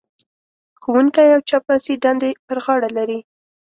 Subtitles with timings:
[0.81, 3.19] ښوونکی او چپړاسي دندې پر غاړه لري.